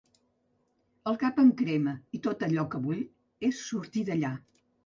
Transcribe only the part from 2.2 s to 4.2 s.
tot allò que vull és sortir